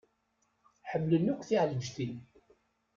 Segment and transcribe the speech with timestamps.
[0.89, 2.13] Ḥemmlen akk tiɛleǧtin.